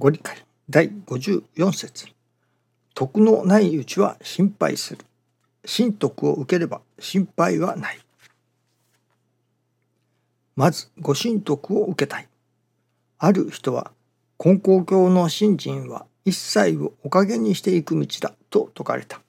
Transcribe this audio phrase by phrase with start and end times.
[0.00, 0.34] ご理解。
[0.70, 2.06] 第54節。
[2.94, 5.04] 徳のないうちは心配する。
[5.66, 8.00] 神徳を受ければ心配はない。
[10.56, 12.28] まずご神徳を受けたい。
[13.18, 13.92] ある人は
[14.42, 19.20] 根高教の信心は一切をおかげにしていく道だと説かれた。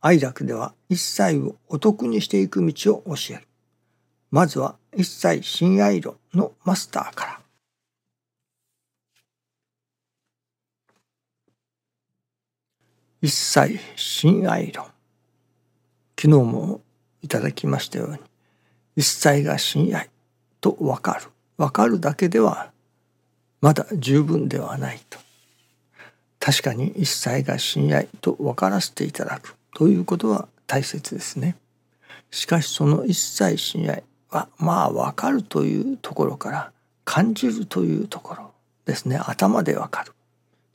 [0.00, 3.46] 愛楽では一切をお得にしていく道を教える。
[4.32, 7.33] まずは一切親愛論のマスターから。
[13.24, 14.84] 一切親愛論
[16.14, 16.82] 昨日も
[17.22, 18.18] いただきましたように
[18.96, 20.10] 一切が親愛
[20.60, 21.30] と分かる。
[21.56, 22.70] 分かるだけでは
[23.62, 25.18] まだ十分ではないと。
[26.38, 29.56] 確かに一切が親愛と分からせていただく。
[29.74, 31.56] ということは大切ですね。
[32.30, 36.72] しかしその一切親愛はまあ分かるというところから
[37.06, 38.50] 感じるというところ
[38.84, 39.16] ですね。
[39.16, 40.12] 頭で分かる。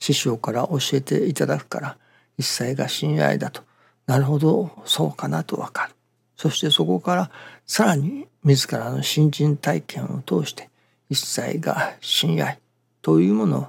[0.00, 1.96] 師匠から教えていただくから
[2.40, 3.62] 一切が親愛だと。
[4.06, 4.70] なるほど。
[4.86, 5.94] そうかなと分かる。
[6.36, 7.30] そしてそこから
[7.66, 10.70] さらに自らの新人体験を通して
[11.10, 12.58] 一切が親愛
[13.02, 13.66] というものを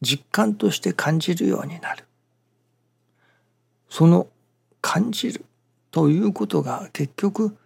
[0.00, 2.04] 実感として感じるようになる。
[3.90, 4.28] その
[4.80, 5.44] 感じる。
[5.90, 7.56] ということが結局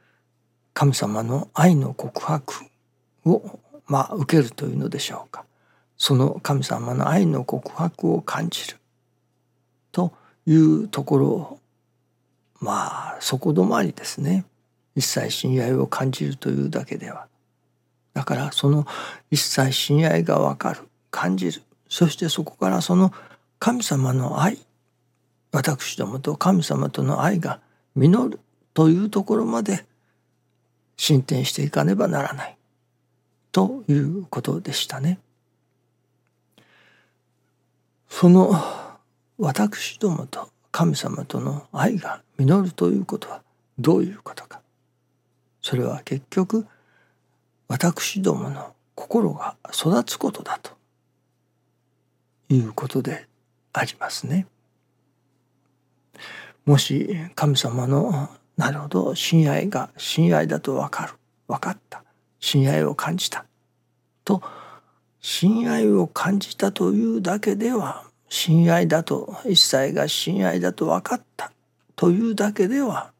[0.72, 2.54] 神様の愛の告白
[3.26, 5.44] をまあ受けるというのでしょうか。
[5.98, 8.78] その神様の愛の告白を感じる。
[10.46, 11.58] いうところ
[12.60, 14.44] まあそこ止まりですね。
[14.94, 17.26] 一切親愛を感じるというだけでは。
[18.14, 18.86] だからその
[19.30, 20.80] 一切親愛がわかる
[21.10, 21.62] 感じる。
[21.88, 23.12] そしてそこからその
[23.58, 24.58] 神様の愛
[25.52, 27.60] 私どもと神様との愛が
[27.94, 28.40] 実る
[28.74, 29.84] というところまで
[30.96, 32.56] 進展していかねばならない。
[33.52, 35.18] ということでしたね。
[38.08, 38.54] その
[39.38, 43.42] 私どもと神様との愛が実るということは
[43.78, 44.60] どういうことか
[45.60, 46.66] それは結局
[47.68, 50.72] 私どもの心が育つことだと
[52.48, 53.26] いうことで
[53.72, 54.46] ありますね。
[56.64, 61.12] もし神様のなるほど親愛が親愛だと分かる
[61.46, 62.02] 分かった
[62.40, 63.44] 親愛を感じた
[64.24, 64.42] と
[65.20, 71.52] 親愛を感じたというだけでは親愛だと一切が親愛だと分かった
[71.94, 73.12] というだけでは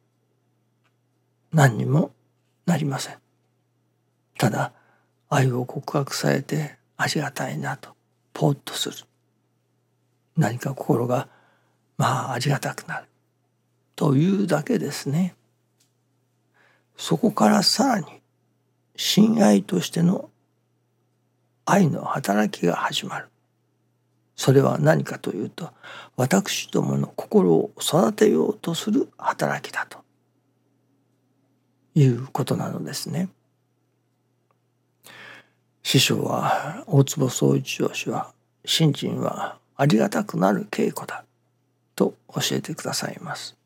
[1.53, 2.11] 何にも
[2.67, 3.17] なりません。
[4.39, 4.73] ただ
[5.29, 7.91] 愛を告白されてありがたいなと
[8.35, 8.97] ポッとする
[10.37, 11.29] 何か心が
[11.97, 13.07] まあありがたくなる
[13.95, 15.35] というだけですね。
[16.99, 18.07] そこからさらに
[18.97, 20.31] 親愛としての
[21.65, 23.29] 愛の働きが始まる。
[24.37, 25.71] それは何かというと
[26.17, 29.99] 私どもの心を育てようとする働きだと
[31.95, 33.31] いうことなのですね。
[35.83, 38.33] 師匠は大坪宗一郎氏は
[38.65, 41.25] 信心はありがたくなる稽古だ
[41.95, 43.57] と教えてくださいます。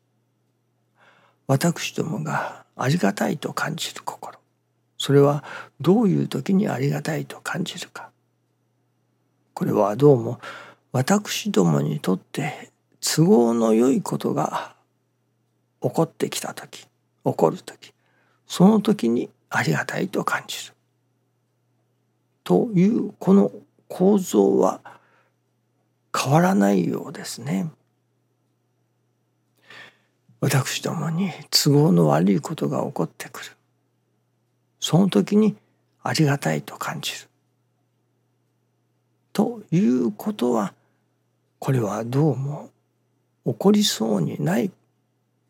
[1.47, 4.39] 私どもがありがたいと感じる心
[4.97, 5.43] それは
[5.81, 8.10] どういう時にありがたいと感じるか
[9.61, 10.39] これはどうも
[10.91, 14.73] 私どもにとって都合の良いことが
[15.83, 16.87] 起こってきた時起
[17.23, 17.93] こる時
[18.47, 20.73] その時にありがたいと感じる。
[22.43, 23.51] というこの
[23.87, 24.81] 構造は
[26.11, 27.69] 変わらないようですね。
[30.39, 33.51] 私どもに都合の悪いことが起こってくる。
[34.79, 35.55] その時に
[36.01, 37.30] ありがたいと感じる。
[39.41, 40.75] ということは
[41.57, 42.69] これはどうも
[43.43, 44.69] 起こりそうにない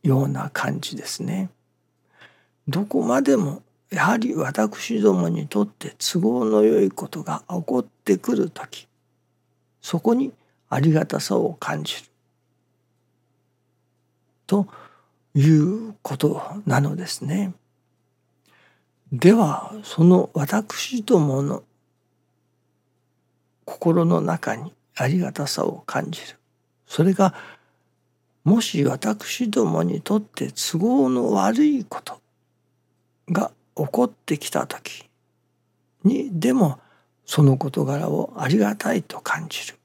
[0.02, 1.50] ような感じですね。
[2.70, 8.88] どこまでもやはり私どもにとって都合のよいことが起こってくる時
[9.82, 10.32] そこに
[10.70, 12.02] ありがたさを感じる
[14.48, 14.68] と
[15.36, 17.54] いうことなのですね。
[19.12, 21.64] ではその私どもの
[23.66, 26.38] 心の中にありがたさを感じる。
[26.86, 27.34] それが
[28.44, 32.20] もし私どもにとって都合の悪いこと
[33.30, 35.08] が起こってきた時
[36.04, 36.80] にでも
[37.26, 39.78] その事柄をありがたいと感じる。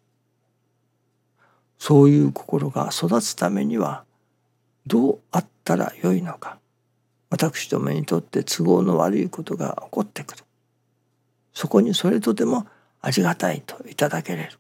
[1.79, 4.05] そういう心が育つためには
[4.87, 6.59] どうあったらよいのか。
[7.29, 10.45] 私どもにとって都合の悪いことが起こってくる。
[11.53, 12.67] そこにそれとても
[13.07, 14.59] ありがたいといただけれる。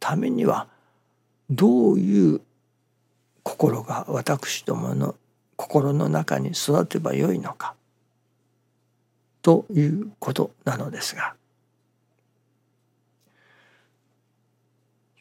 [0.00, 0.66] ためには
[1.48, 2.40] どういう
[3.44, 5.14] 心が私どもの
[5.54, 7.76] 心の中に育てばよいのか
[9.40, 11.36] ということなのですが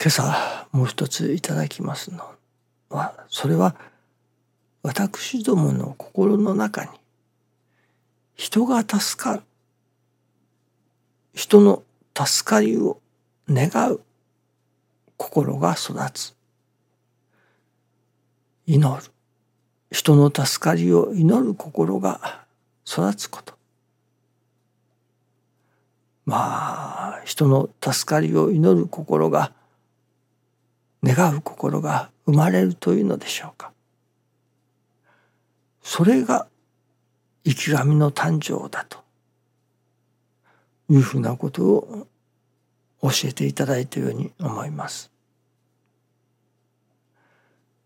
[0.02, 2.32] 今朝もう一ついただきますの
[2.90, 3.76] はそれは
[4.82, 6.90] 私どもの心の中に
[8.36, 9.44] 人が助かる
[11.34, 11.84] 人の
[12.16, 13.00] 助かりを
[13.50, 14.02] 願う
[15.18, 16.36] 心が育つ。
[18.66, 19.12] 祈る。
[19.92, 22.46] 人の助かりを祈る心が
[22.88, 23.56] 育つこと。
[26.26, 29.54] まあ人の助かりを祈る心が
[31.04, 33.72] 願う心が生まれるというのでしょうか。
[35.82, 36.48] それが
[37.44, 39.03] 生き神の誕生だと。
[40.90, 42.08] いうふうなことを
[43.02, 45.12] 教えていただいたように思います。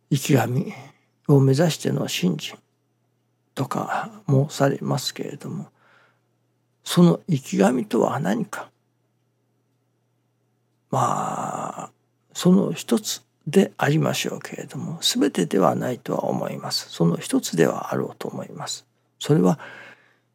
[0.10, 0.74] 生き神
[1.28, 2.58] を目指しての信心
[3.56, 5.68] とかもされますけれども
[6.84, 8.70] その生き神とは何か？
[10.90, 11.92] まあ
[12.34, 16.90] その一つでありましょうけれども全てではないとは思います。
[16.90, 18.86] その一つではあろうと思います。
[19.20, 19.60] それは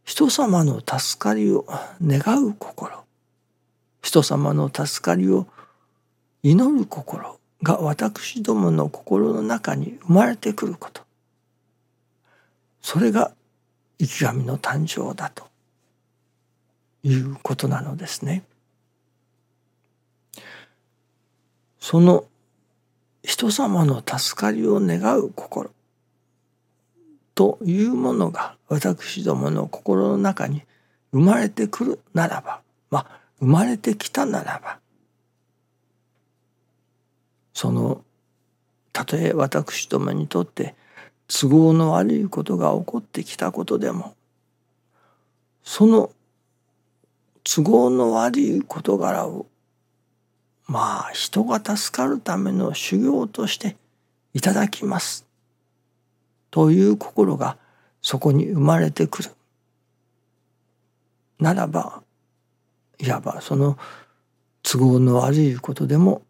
[0.04, 1.66] 人様の助かりを
[2.04, 3.04] 願う心。
[4.02, 5.46] 人様の助かりを
[6.42, 11.02] 祈る心が私どもの心の中に生まれてくること。
[12.80, 13.32] それが
[13.98, 15.52] 生き神の誕生だと。
[17.04, 18.44] いうことなのですね。
[21.80, 22.24] その
[23.24, 25.70] 人様の助かりを願う心。
[27.34, 30.62] というものが私どもの心の中に
[31.12, 34.78] 生まれてくるならばまあ生まれてきたならば
[37.54, 38.02] その
[38.92, 40.74] たとえ私どもにとって
[41.28, 44.14] 都合の悪いことが起こってきたことでも
[45.62, 46.10] その
[47.44, 49.46] 都合の悪い事柄を
[50.66, 53.76] まあ人が助かるための修行として
[54.34, 55.26] いただきます。
[56.52, 57.56] という心が
[58.02, 59.30] そこに生まれてくる
[61.40, 62.02] ならば
[62.98, 63.78] いわばその
[64.62, 66.22] 都合の悪いことでも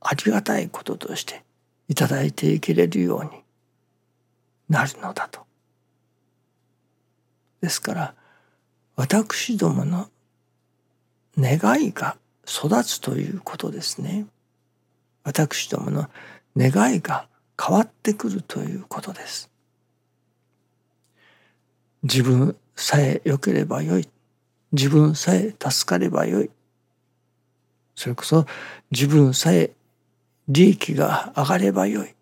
[0.00, 1.44] ありがたいこととして
[1.88, 3.30] いただいていけれるように
[4.68, 5.40] なるのだと。
[7.60, 8.14] ですから
[8.96, 10.08] 私どもの
[11.38, 12.16] 願いが
[12.46, 14.26] 育つということですね。
[15.22, 16.10] 私どもの
[16.56, 17.28] 願いが
[17.60, 19.50] 変わってくるということです。
[22.02, 24.08] 自分さえ良ければよい。
[24.72, 26.50] 自分さえ助かればよい。
[27.94, 28.46] それこそ
[28.90, 29.70] 自分さえ
[30.48, 32.14] 利益が上がればよい。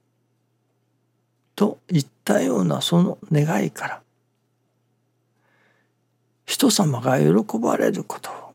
[1.57, 4.03] といったようなその願いから
[6.47, 8.55] 人様が喜ばれることを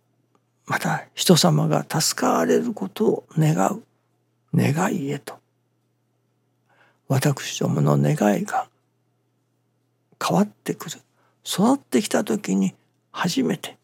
[0.65, 3.83] また人様が助かわれることを願う
[4.53, 5.39] 願いへと
[7.07, 8.67] 私どもの願いが
[10.21, 10.97] 変わってくる。
[11.45, 12.75] 育ってきた時に
[13.11, 13.77] 初めて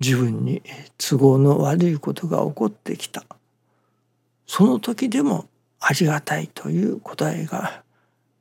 [0.00, 0.62] 自分に
[0.98, 3.24] 都合の悪いことが起こってきた。
[4.46, 5.46] その時でも
[5.78, 7.84] ありがたいという答えが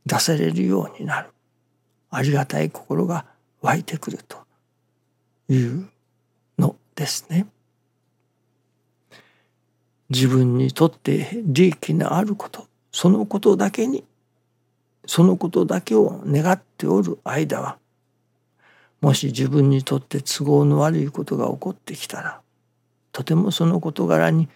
[0.05, 1.29] 出されるようになる。
[2.09, 3.25] ありがたい心が
[3.61, 4.37] 湧いてくると
[5.49, 5.87] いう
[6.57, 7.45] のですね。
[10.09, 14.03] 自分にとって利益のあることそのことだけに
[15.05, 17.77] そのことだけを願っておる間は
[19.01, 22.41] もし自分にとって都合の悪いことが起こってきたら
[23.11, 24.49] とてもその事柄に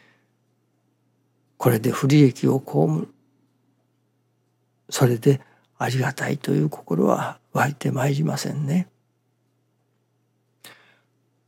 [1.58, 3.08] これで不利益を被る
[4.90, 5.42] それで
[5.78, 8.88] ありがたいという心は湧いてまいりませんね。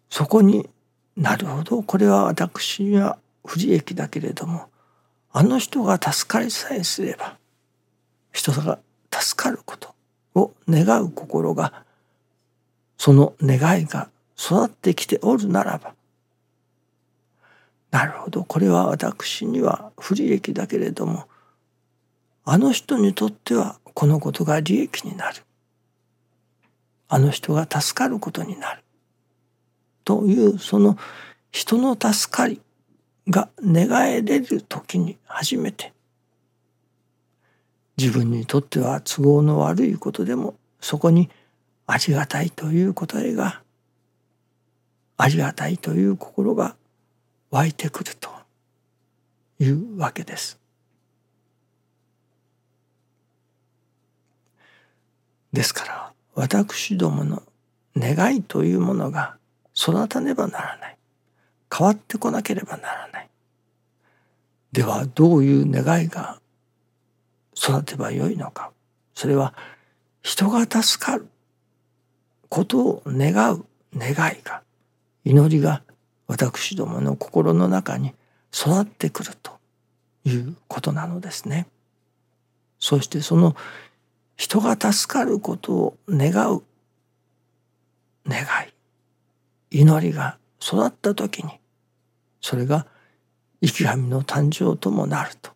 [0.09, 0.69] そこに
[1.17, 4.69] なるほどこれは私には不利益だけれども
[5.37, 7.35] あの人が助かりさえすれば
[8.31, 8.79] 人が
[9.11, 9.93] 助かること
[10.33, 11.83] を願う心が
[12.97, 14.07] その願いが
[14.39, 15.93] 育ってきておるならば
[17.91, 21.27] なるほどこれは私には不利益だけれども
[22.45, 25.41] あの人にとってはこのことが利益になる。
[27.07, 28.83] あの人が助かることになる。
[30.03, 30.97] というその
[31.51, 32.61] 人の助かり
[33.29, 35.93] が願えれる時に初めて
[37.97, 41.29] 自分にとっては都合の悪いことでもそこに
[41.87, 43.61] ありがたいという答えが
[45.17, 46.75] ありがたいという心が
[47.51, 48.29] 湧いてくると
[49.59, 50.59] いうわけです。
[55.53, 57.41] ですから私どもの
[57.95, 59.37] 願いというものが
[59.73, 60.94] 育たねばならない
[61.77, 63.29] 変わってこなければならない
[64.71, 66.39] ではどういう願いが
[67.57, 68.71] 育てばよいのか
[69.13, 69.53] それは
[70.21, 71.27] 人が助かる
[72.49, 73.65] ことを願う
[73.95, 74.61] 願いが
[75.23, 75.81] 祈りが
[76.27, 78.13] 私どもの心の中に
[78.53, 79.51] 育ってくると
[80.23, 81.67] いうことなのですね。
[82.79, 83.55] そしてその
[84.35, 86.63] 人が助かることを願う
[88.27, 88.43] 願
[89.71, 91.59] い祈りが育った時に
[92.45, 92.85] それが
[93.59, 95.49] 生き神の誕生ともなると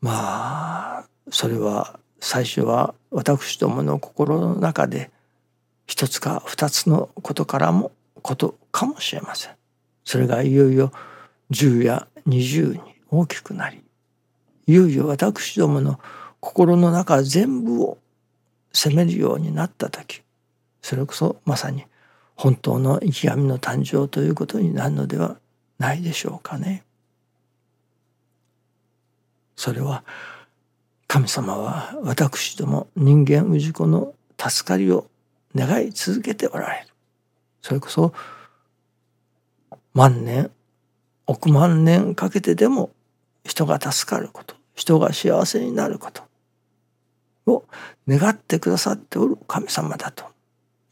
[0.00, 5.10] まあそれは最初は私どもの心の中で
[5.88, 7.90] 一つか二つのことからも
[8.22, 9.52] ことかもしれません。
[10.04, 10.92] それがいよいよ
[11.50, 12.80] 10や20に
[13.10, 13.82] 大きくなり
[14.68, 15.98] いよいよ私どもの
[16.38, 17.98] 心の中全部を
[18.72, 20.22] 責めるようになった時
[20.82, 21.84] それこそまさに
[22.40, 25.36] 本当の生き神の誕生ということになるのでは
[25.78, 26.84] ないでしょうかね。
[29.56, 30.04] それは
[31.06, 35.06] 神様は私ども人間氏子の助かりを
[35.54, 36.86] 願い続けておられる。
[37.60, 38.14] それこそ
[39.92, 40.50] 万年
[41.26, 42.88] 億万年かけてでも
[43.44, 46.22] 人が助かること人が幸せになること
[47.44, 47.66] を
[48.08, 50.24] 願ってくださっておる神様だと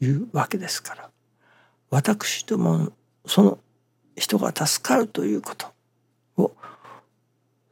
[0.03, 1.08] いうわけですから
[1.91, 2.93] 私ども
[3.27, 3.59] その
[4.17, 5.69] 人が助かるということ
[6.37, 6.53] を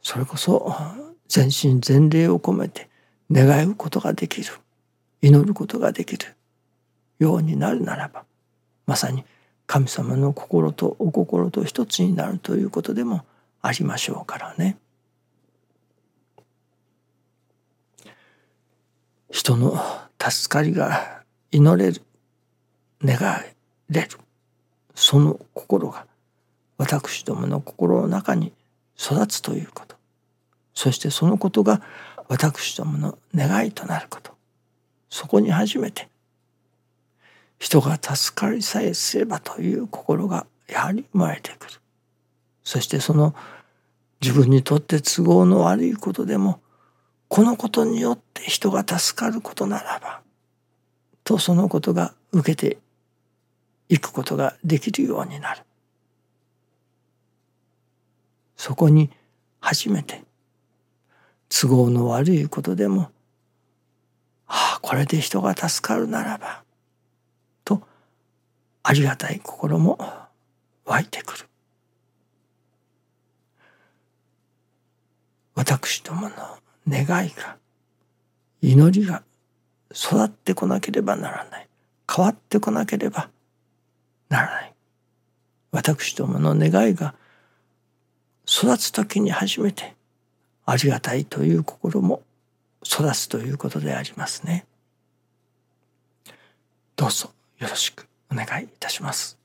[0.01, 0.73] それこそ
[1.27, 2.89] 全身全霊を込めて
[3.31, 4.47] 願うことができる
[5.21, 6.35] 祈ることができる
[7.19, 8.23] ようになるならば
[8.85, 9.25] まさに
[9.65, 13.25] 神様の心とお心と一つになるということでも
[13.61, 14.77] ありましょうからね。
[19.29, 19.77] 人の
[20.19, 21.21] 助かりが
[21.51, 22.01] 祈れる
[23.03, 23.56] 願い
[23.89, 24.09] れる
[24.95, 26.05] その心が
[26.77, 28.53] 私どもの心の中に
[28.97, 29.95] 育つということ。
[30.73, 31.81] そしてそのことが
[32.27, 34.31] 私どもの願いとなること。
[35.09, 36.09] そこに初めて
[37.59, 41.73] 人が助かりさえすればという心がやはり生まれてくる。
[42.63, 43.33] そしてその
[44.21, 46.59] 自分にとって都合の悪いことでも
[47.27, 50.21] このことによって人が助かることならば
[51.23, 52.77] とそのことが受けて
[53.89, 55.61] いくことができるようになる。
[58.55, 59.09] そこに
[59.59, 60.23] 初めて
[61.49, 63.11] 都合の悪いことでも
[64.47, 66.63] ああこれで人が助かるならば
[67.63, 67.81] と
[68.83, 69.99] ありがたい心も
[70.85, 71.45] 湧いてくる。
[75.55, 76.35] 私どもの
[76.87, 77.57] 願いが
[78.61, 79.23] 祈りが
[79.91, 81.67] 育ってこなければならない。
[82.09, 83.29] 変わってこなければ
[84.29, 84.73] ならない。
[85.71, 87.13] 私どもの願いが
[88.47, 89.95] 育つ時に初めて
[90.65, 92.23] ありがたいという心も
[92.83, 94.65] 育つということでありますね。
[96.95, 99.37] どうぞよろしくお願いいたします。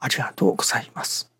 [0.00, 1.30] ありがとうございます。